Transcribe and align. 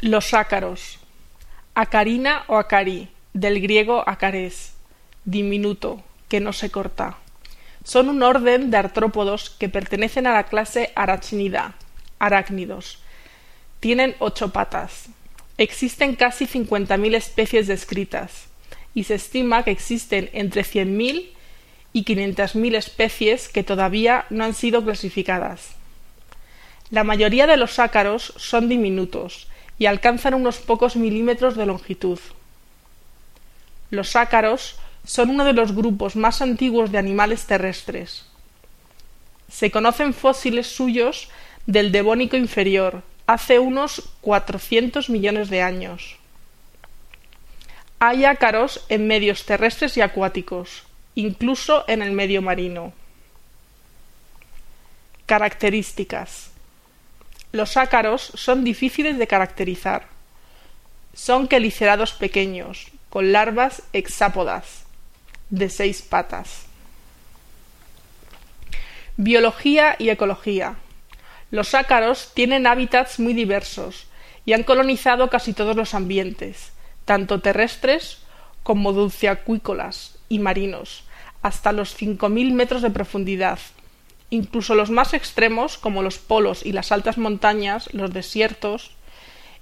Los 0.00 0.34
ácaros. 0.34 0.98
Acarina 1.74 2.44
o 2.48 2.56
acari, 2.56 3.08
del 3.32 3.60
griego 3.60 4.06
acares, 4.06 4.74
diminuto, 5.24 6.02
que 6.28 6.40
no 6.40 6.52
se 6.52 6.70
corta. 6.70 7.16
Son 7.84 8.08
un 8.08 8.22
orden 8.22 8.70
de 8.70 8.76
artrópodos 8.76 9.50
que 9.50 9.68
pertenecen 9.68 10.26
a 10.26 10.34
la 10.34 10.44
clase 10.44 10.92
Arachnida, 10.94 11.74
arácnidos. 12.18 12.98
Tienen 13.80 14.14
ocho 14.18 14.52
patas. 14.52 15.06
Existen 15.58 16.16
casi 16.16 16.46
50.000 16.46 17.14
especies 17.14 17.66
descritas 17.66 18.48
y 18.94 19.04
se 19.04 19.14
estima 19.14 19.62
que 19.62 19.70
existen 19.70 20.28
entre 20.32 20.62
100.000 20.62 21.30
y 21.92 22.04
500.000 22.04 22.74
especies 22.74 23.48
que 23.48 23.62
todavía 23.62 24.26
no 24.28 24.44
han 24.44 24.54
sido 24.54 24.84
clasificadas. 24.84 25.76
La 26.90 27.04
mayoría 27.04 27.46
de 27.46 27.56
los 27.56 27.78
ácaros 27.78 28.34
son 28.36 28.68
diminutos 28.68 29.48
y 29.78 29.86
alcanzan 29.86 30.34
unos 30.34 30.58
pocos 30.58 30.96
milímetros 30.96 31.56
de 31.56 31.66
longitud. 31.66 32.18
Los 33.90 34.16
ácaros 34.16 34.76
son 35.04 35.30
uno 35.30 35.44
de 35.44 35.52
los 35.52 35.74
grupos 35.74 36.16
más 36.16 36.40
antiguos 36.42 36.90
de 36.90 36.98
animales 36.98 37.44
terrestres. 37.46 38.24
Se 39.50 39.70
conocen 39.70 40.14
fósiles 40.14 40.66
suyos 40.66 41.28
del 41.66 41.92
Devónico 41.92 42.36
inferior, 42.36 43.02
hace 43.26 43.58
unos 43.58 44.10
400 44.20 45.10
millones 45.10 45.50
de 45.50 45.62
años. 45.62 46.16
Hay 47.98 48.24
ácaros 48.24 48.84
en 48.88 49.06
medios 49.06 49.46
terrestres 49.46 49.96
y 49.96 50.00
acuáticos, 50.00 50.84
incluso 51.14 51.84
en 51.88 52.02
el 52.02 52.12
medio 52.12 52.42
marino. 52.42 52.92
Características. 55.26 56.53
Los 57.54 57.76
ácaros 57.76 58.32
son 58.34 58.64
difíciles 58.64 59.16
de 59.16 59.28
caracterizar. 59.28 60.08
Son 61.14 61.46
quelicerados 61.46 62.12
pequeños, 62.12 62.88
con 63.10 63.30
larvas 63.30 63.84
hexápodas, 63.92 64.86
de 65.50 65.70
seis 65.70 66.02
patas. 66.02 66.66
Biología 69.16 69.94
y 70.00 70.08
ecología. 70.08 70.74
Los 71.52 71.76
ácaros 71.76 72.32
tienen 72.34 72.66
hábitats 72.66 73.20
muy 73.20 73.34
diversos 73.34 74.08
y 74.44 74.52
han 74.54 74.64
colonizado 74.64 75.30
casi 75.30 75.52
todos 75.52 75.76
los 75.76 75.94
ambientes, 75.94 76.72
tanto 77.04 77.40
terrestres 77.40 78.18
como 78.64 78.92
dulceacuícolas 78.92 80.18
y 80.28 80.40
marinos, 80.40 81.04
hasta 81.40 81.70
los 81.70 81.96
5.000 81.96 82.52
metros 82.52 82.82
de 82.82 82.90
profundidad. 82.90 83.60
Incluso 84.34 84.74
los 84.74 84.90
más 84.90 85.14
extremos, 85.14 85.78
como 85.78 86.02
los 86.02 86.18
polos 86.18 86.66
y 86.66 86.72
las 86.72 86.90
altas 86.90 87.18
montañas, 87.18 87.88
los 87.94 88.12
desiertos, 88.12 88.90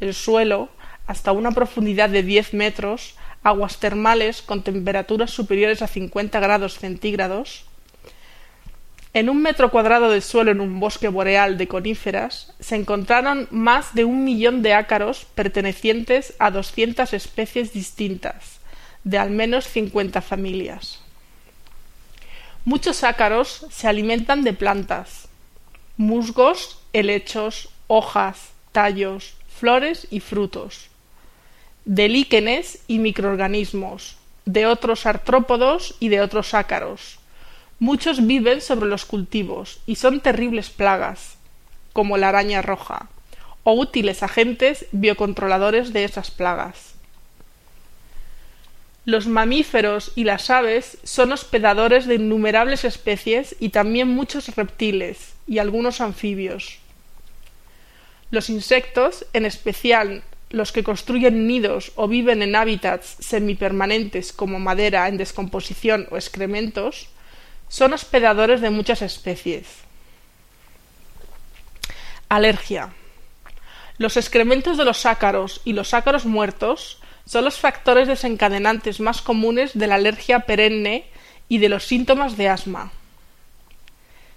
el 0.00 0.12
suelo, 0.12 0.70
hasta 1.06 1.30
una 1.30 1.52
profundidad 1.52 2.08
de 2.08 2.24
10 2.24 2.52
metros, 2.52 3.14
aguas 3.44 3.78
termales 3.78 4.42
con 4.42 4.64
temperaturas 4.64 5.30
superiores 5.30 5.82
a 5.82 5.86
50 5.86 6.40
grados 6.40 6.78
centígrados, 6.78 7.66
en 9.14 9.30
un 9.30 9.40
metro 9.40 9.70
cuadrado 9.70 10.10
de 10.10 10.20
suelo 10.20 10.50
en 10.50 10.60
un 10.60 10.80
bosque 10.80 11.06
boreal 11.06 11.58
de 11.58 11.68
coníferas 11.68 12.52
se 12.58 12.74
encontraron 12.74 13.46
más 13.52 13.94
de 13.94 14.04
un 14.04 14.24
millón 14.24 14.62
de 14.62 14.74
ácaros 14.74 15.26
pertenecientes 15.36 16.34
a 16.40 16.50
200 16.50 17.12
especies 17.12 17.72
distintas, 17.72 18.58
de 19.04 19.18
al 19.18 19.30
menos 19.30 19.68
50 19.68 20.20
familias. 20.22 21.05
Muchos 22.66 23.04
ácaros 23.04 23.64
se 23.70 23.86
alimentan 23.86 24.42
de 24.42 24.52
plantas, 24.52 25.28
musgos, 25.96 26.82
helechos, 26.92 27.68
hojas, 27.86 28.50
tallos, 28.72 29.36
flores 29.48 30.08
y 30.10 30.18
frutos 30.18 30.90
de 31.84 32.08
líquenes 32.08 32.80
y 32.88 32.98
microorganismos, 32.98 34.16
de 34.46 34.66
otros 34.66 35.06
artrópodos 35.06 35.94
y 36.00 36.08
de 36.08 36.20
otros 36.20 36.54
ácaros. 36.54 37.20
Muchos 37.78 38.26
viven 38.26 38.60
sobre 38.60 38.88
los 38.88 39.04
cultivos 39.04 39.78
y 39.86 39.94
son 39.94 40.20
terribles 40.20 40.68
plagas, 40.68 41.36
como 41.92 42.18
la 42.18 42.30
araña 42.30 42.62
roja, 42.62 43.08
o 43.62 43.74
útiles 43.74 44.24
agentes 44.24 44.86
biocontroladores 44.90 45.92
de 45.92 46.02
esas 46.02 46.32
plagas. 46.32 46.95
Los 49.06 49.28
mamíferos 49.28 50.10
y 50.16 50.24
las 50.24 50.50
aves 50.50 50.98
son 51.04 51.30
hospedadores 51.30 52.06
de 52.06 52.16
innumerables 52.16 52.84
especies 52.84 53.54
y 53.60 53.68
también 53.68 54.08
muchos 54.08 54.56
reptiles 54.56 55.34
y 55.46 55.58
algunos 55.58 56.00
anfibios. 56.00 56.80
Los 58.32 58.50
insectos, 58.50 59.24
en 59.32 59.46
especial 59.46 60.24
los 60.50 60.72
que 60.72 60.82
construyen 60.82 61.46
nidos 61.46 61.92
o 61.94 62.08
viven 62.08 62.42
en 62.42 62.56
hábitats 62.56 63.16
semipermanentes 63.20 64.32
como 64.32 64.58
madera 64.58 65.06
en 65.06 65.18
descomposición 65.18 66.08
o 66.10 66.16
excrementos, 66.16 67.08
son 67.68 67.92
hospedadores 67.92 68.60
de 68.60 68.70
muchas 68.70 69.02
especies. 69.02 69.68
Alergia. 72.28 72.92
Los 73.98 74.16
excrementos 74.16 74.76
de 74.76 74.84
los 74.84 75.06
ácaros 75.06 75.60
y 75.64 75.74
los 75.74 75.94
ácaros 75.94 76.26
muertos 76.26 76.98
son 77.26 77.44
los 77.44 77.58
factores 77.58 78.08
desencadenantes 78.08 79.00
más 79.00 79.20
comunes 79.20 79.76
de 79.76 79.88
la 79.88 79.96
alergia 79.96 80.40
perenne 80.40 81.04
y 81.48 81.58
de 81.58 81.68
los 81.68 81.84
síntomas 81.84 82.36
de 82.36 82.48
asma. 82.48 82.92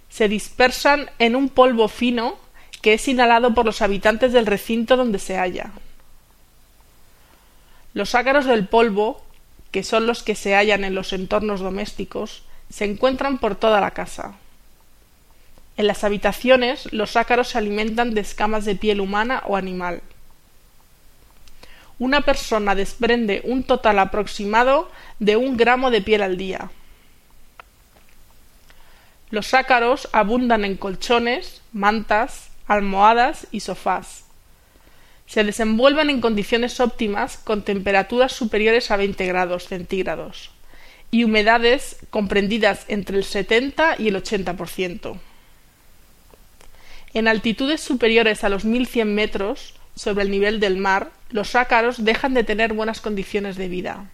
Se 0.10 0.28
dispersan 0.28 1.12
en 1.20 1.36
un 1.36 1.50
polvo 1.50 1.88
fino 1.88 2.38
que 2.82 2.94
es 2.94 3.08
inhalado 3.08 3.54
por 3.54 3.66
los 3.66 3.82
habitantes 3.82 4.34
del 4.34 4.48
recinto 4.48 4.98
donde 4.98 5.20
se 5.20 5.38
halla. 5.38 5.72
Los 7.94 8.16
ácaros 8.16 8.46
del 8.46 8.68
polvo, 8.68 9.22
que 9.72 9.84
son 9.84 10.08
los 10.08 10.24
que 10.24 10.36
se 10.36 10.56
hallan 10.56 10.84
en 10.84 10.96
los 10.96 11.14
entornos 11.14 11.60
domésticos, 11.60 12.44
se 12.72 12.86
encuentran 12.86 13.38
por 13.38 13.56
toda 13.56 13.82
la 13.82 13.92
casa. 13.92 14.36
En 15.78 15.88
las 15.88 16.04
habitaciones 16.04 16.92
los 16.92 17.16
ácaros 17.16 17.50
se 17.50 17.58
alimentan 17.58 18.14
de 18.14 18.22
escamas 18.22 18.66
de 18.66 18.76
piel 18.76 19.00
humana 19.00 19.44
o 19.46 19.56
animal. 19.56 20.02
Una 22.00 22.22
persona 22.22 22.74
desprende 22.74 23.42
un 23.44 23.64
total 23.64 24.00
aproximado 24.00 24.90
de 25.20 25.36
un 25.36 25.58
gramo 25.58 25.92
de 25.92 26.02
piel 26.02 26.24
al 26.24 26.38
día. 26.38 26.72
Los 29.30 29.54
ácaros 29.54 30.10
abundan 30.12 30.66
en 30.66 30.76
colchones, 30.76 31.62
mantas, 31.72 32.50
almohadas 32.66 33.46
y 33.52 33.60
sofás 33.60 34.24
se 35.30 35.44
desenvuelven 35.44 36.10
en 36.10 36.22
condiciones 36.22 36.80
óptimas 36.80 37.38
con 37.38 37.62
temperaturas 37.62 38.32
superiores 38.32 38.90
a 38.90 38.98
20 38.98 39.28
grados 39.28 39.68
centígrados 39.68 40.50
y 41.12 41.24
humedades 41.24 41.98
comprendidas 42.10 42.86
entre 42.88 43.18
el 43.18 43.24
70 43.24 43.98
y 44.00 44.08
el 44.08 44.16
80%. 44.16 45.20
En 47.14 47.28
altitudes 47.28 47.80
superiores 47.80 48.44
a 48.44 48.50
los 48.50 48.66
1100 48.66 49.14
metros 49.14 49.76
sobre 49.96 50.24
el 50.24 50.32
nivel 50.32 50.60
del 50.60 50.78
mar, 50.78 51.12
los 51.30 51.56
ácaros 51.56 52.04
dejan 52.04 52.34
de 52.34 52.44
tener 52.44 52.74
buenas 52.74 53.02
condiciones 53.02 53.56
de 53.56 53.68
vida. 53.68 54.10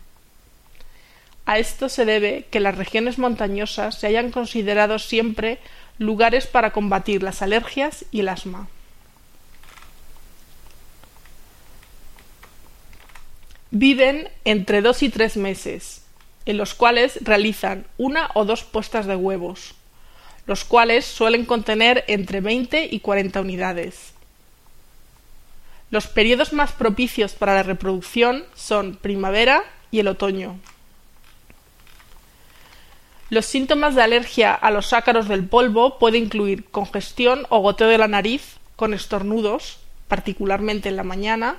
A 1.46 1.60
esto 1.60 1.90
se 1.90 2.06
debe 2.06 2.48
que 2.50 2.60
las 2.60 2.76
regiones 2.76 3.20
montañosas 3.20 4.00
se 4.00 4.08
hayan 4.08 4.32
considerado 4.32 4.98
siempre 4.98 5.60
lugares 6.00 6.48
para 6.48 6.72
combatir 6.72 7.22
las 7.22 7.42
alergias 7.42 8.06
y 8.12 8.22
el 8.22 8.30
asma. 8.30 8.68
Viven 13.70 14.30
entre 14.44 14.82
dos 14.82 15.04
y 15.04 15.10
tres 15.10 15.38
meses, 15.38 16.02
en 16.46 16.58
los 16.58 16.74
cuales 16.74 17.20
realizan 17.22 17.86
una 17.98 18.32
o 18.34 18.46
dos 18.46 18.64
puestas 18.64 19.06
de 19.06 19.16
huevos, 19.16 19.76
los 20.48 20.64
cuales 20.64 21.06
suelen 21.06 21.46
contener 21.46 22.06
entre 22.08 22.42
20 22.42 22.88
y 22.92 23.00
40 23.02 23.42
unidades. 23.42 24.15
Los 25.96 26.08
periodos 26.08 26.52
más 26.52 26.74
propicios 26.74 27.36
para 27.36 27.54
la 27.54 27.64
reproducción 27.64 28.44
son 28.54 28.98
primavera 28.98 29.64
y 29.92 30.00
el 30.02 30.10
otoño. 30.10 30.60
Los 33.30 33.46
síntomas 33.46 33.96
de 33.96 34.02
alergia 34.02 34.54
a 34.54 34.72
los 34.72 34.92
ácaros 34.92 35.30
del 35.30 35.48
polvo 35.48 35.98
pueden 35.98 36.24
incluir 36.24 36.66
congestión 36.66 37.48
o 37.48 37.60
goteo 37.60 37.88
de 37.88 37.98
la 37.98 38.10
nariz 38.10 38.58
con 38.76 38.94
estornudos, 38.94 39.78
particularmente 40.10 40.90
en 40.90 40.98
la 40.98 41.04
mañana, 41.04 41.56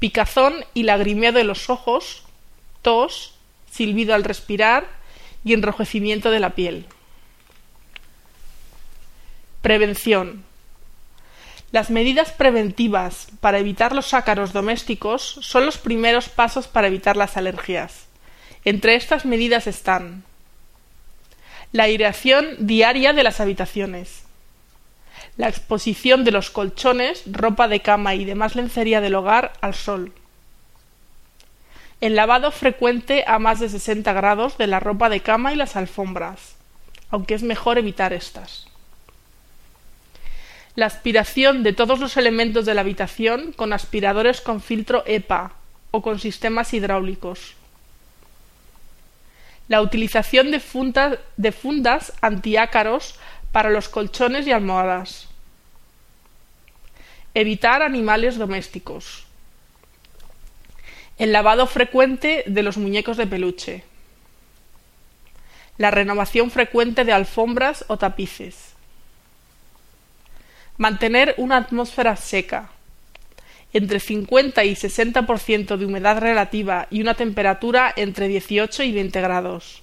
picazón 0.00 0.64
y 0.74 0.82
lagrimeo 0.82 1.30
de 1.30 1.44
los 1.44 1.70
ojos, 1.70 2.24
tos, 2.82 3.36
silbido 3.70 4.16
al 4.16 4.24
respirar 4.24 4.88
y 5.44 5.52
enrojecimiento 5.52 6.32
de 6.32 6.40
la 6.40 6.56
piel. 6.56 6.86
Prevención. 9.62 10.42
Las 11.74 11.90
medidas 11.90 12.30
preventivas 12.30 13.26
para 13.40 13.58
evitar 13.58 13.96
los 13.96 14.14
ácaros 14.14 14.52
domésticos 14.52 15.38
son 15.40 15.66
los 15.66 15.76
primeros 15.76 16.28
pasos 16.28 16.68
para 16.68 16.86
evitar 16.86 17.16
las 17.16 17.36
alergias. 17.36 18.06
Entre 18.64 18.94
estas 18.94 19.24
medidas 19.24 19.66
están 19.66 20.22
la 21.72 21.82
aireación 21.82 22.46
diaria 22.60 23.12
de 23.12 23.24
las 23.24 23.40
habitaciones, 23.40 24.22
la 25.36 25.48
exposición 25.48 26.22
de 26.22 26.30
los 26.30 26.48
colchones, 26.50 27.24
ropa 27.26 27.66
de 27.66 27.80
cama 27.80 28.14
y 28.14 28.24
demás 28.24 28.54
lencería 28.54 29.00
del 29.00 29.16
hogar 29.16 29.54
al 29.60 29.74
sol. 29.74 30.12
El 32.00 32.14
lavado 32.14 32.52
frecuente 32.52 33.24
a 33.26 33.40
más 33.40 33.58
de 33.58 33.68
60 33.68 34.12
grados 34.12 34.58
de 34.58 34.68
la 34.68 34.78
ropa 34.78 35.08
de 35.08 35.22
cama 35.22 35.52
y 35.52 35.56
las 35.56 35.74
alfombras, 35.74 36.54
aunque 37.10 37.34
es 37.34 37.42
mejor 37.42 37.78
evitar 37.78 38.12
estas. 38.12 38.68
La 40.76 40.86
aspiración 40.86 41.62
de 41.62 41.72
todos 41.72 42.00
los 42.00 42.16
elementos 42.16 42.66
de 42.66 42.74
la 42.74 42.80
habitación 42.80 43.52
con 43.52 43.72
aspiradores 43.72 44.40
con 44.40 44.60
filtro 44.60 45.04
EPA 45.06 45.52
o 45.92 46.02
con 46.02 46.18
sistemas 46.18 46.74
hidráulicos. 46.74 47.54
La 49.68 49.80
utilización 49.80 50.50
de, 50.50 50.60
fundas, 50.60 52.12
antiácaros 52.20 53.18
para 53.52 53.70
los 53.70 53.88
colchones 53.88 54.48
y 54.48 54.52
almohadas. 54.52 55.28
Evitar 57.34 57.82
animales 57.82 58.36
domésticos. 58.36 59.24
El 61.18 61.30
lavado 61.30 61.68
frecuente 61.68 62.42
de 62.48 62.62
los 62.64 62.76
muñecos 62.76 63.16
de 63.16 63.28
peluche. 63.28 63.84
La 65.78 65.92
renovación 65.92 66.50
frecuente 66.50 67.04
de 67.04 67.12
alfombras 67.12 67.84
o 67.86 67.96
tapices. 67.96 68.73
Mantener 70.76 71.34
una 71.38 71.56
atmósfera 71.58 72.16
seca. 72.16 72.70
Entre 73.72 74.00
50 74.00 74.64
y 74.64 74.74
60% 74.74 75.76
de 75.76 75.86
humedad 75.86 76.18
relativa 76.18 76.88
y 76.90 77.00
una 77.00 77.14
temperatura 77.14 77.92
entre 77.96 78.28
18 78.28 78.82
y 78.82 78.92
20 78.92 79.20
grados. 79.20 79.82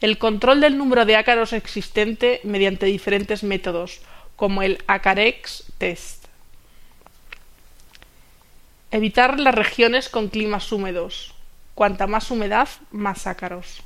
El 0.00 0.18
control 0.18 0.60
del 0.60 0.78
número 0.78 1.04
de 1.04 1.16
ácaros 1.16 1.52
existente 1.52 2.40
mediante 2.42 2.86
diferentes 2.86 3.42
métodos, 3.42 4.00
como 4.34 4.62
el 4.62 4.82
Acarex 4.86 5.64
test. 5.78 6.24
Evitar 8.90 9.38
las 9.38 9.54
regiones 9.54 10.08
con 10.08 10.28
climas 10.28 10.72
húmedos. 10.72 11.34
Cuanta 11.74 12.06
más 12.06 12.30
humedad, 12.30 12.68
más 12.90 13.26
ácaros. 13.26 13.82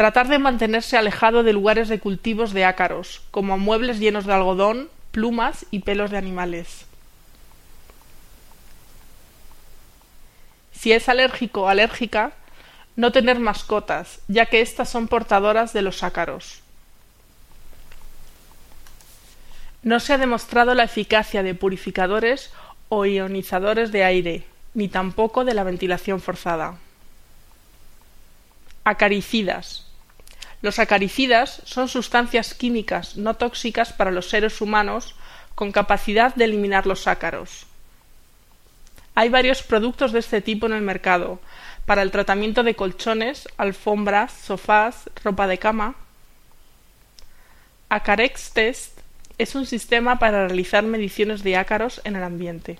Tratar 0.00 0.28
de 0.28 0.38
mantenerse 0.38 0.96
alejado 0.96 1.42
de 1.42 1.52
lugares 1.52 1.90
de 1.90 2.00
cultivos 2.00 2.54
de 2.54 2.64
ácaros, 2.64 3.20
como 3.30 3.58
muebles 3.58 3.98
llenos 3.98 4.24
de 4.24 4.32
algodón, 4.32 4.88
plumas 5.10 5.66
y 5.70 5.80
pelos 5.80 6.10
de 6.10 6.16
animales. 6.16 6.86
Si 10.72 10.90
es 10.92 11.10
alérgico 11.10 11.64
o 11.64 11.68
alérgica, 11.68 12.32
no 12.96 13.12
tener 13.12 13.40
mascotas, 13.40 14.20
ya 14.26 14.46
que 14.46 14.62
éstas 14.62 14.88
son 14.88 15.06
portadoras 15.06 15.74
de 15.74 15.82
los 15.82 16.02
ácaros. 16.02 16.62
No 19.82 20.00
se 20.00 20.14
ha 20.14 20.16
demostrado 20.16 20.74
la 20.74 20.84
eficacia 20.84 21.42
de 21.42 21.54
purificadores 21.54 22.54
o 22.88 23.04
ionizadores 23.04 23.92
de 23.92 24.04
aire, 24.04 24.46
ni 24.72 24.88
tampoco 24.88 25.44
de 25.44 25.52
la 25.52 25.64
ventilación 25.64 26.22
forzada. 26.22 26.78
Acaricidas. 28.84 29.89
Los 30.62 30.78
acaricidas 30.78 31.62
son 31.64 31.88
sustancias 31.88 32.54
químicas 32.54 33.16
no 33.16 33.34
tóxicas 33.34 33.92
para 33.92 34.10
los 34.10 34.28
seres 34.28 34.60
humanos 34.60 35.14
con 35.54 35.72
capacidad 35.72 36.34
de 36.34 36.44
eliminar 36.44 36.86
los 36.86 37.06
ácaros. 37.06 37.66
Hay 39.14 39.28
varios 39.28 39.62
productos 39.62 40.12
de 40.12 40.20
este 40.20 40.40
tipo 40.40 40.66
en 40.66 40.72
el 40.72 40.82
mercado, 40.82 41.40
para 41.86 42.02
el 42.02 42.10
tratamiento 42.10 42.62
de 42.62 42.76
colchones, 42.76 43.48
alfombras, 43.56 44.32
sofás, 44.32 45.10
ropa 45.24 45.46
de 45.46 45.58
cama. 45.58 45.96
Acarex 47.88 48.52
Test 48.52 49.00
es 49.38 49.54
un 49.54 49.66
sistema 49.66 50.18
para 50.18 50.46
realizar 50.46 50.84
mediciones 50.84 51.42
de 51.42 51.56
ácaros 51.56 52.00
en 52.04 52.16
el 52.16 52.22
ambiente. 52.22 52.78